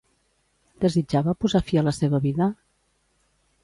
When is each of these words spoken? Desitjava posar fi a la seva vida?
Desitjava 0.85 1.37
posar 1.45 1.63
fi 1.69 1.81
a 1.83 1.87
la 1.91 1.97
seva 2.01 2.25
vida? 2.29 2.53